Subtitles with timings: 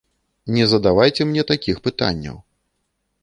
[0.55, 2.37] Не задавайце мне такіх пытанняў.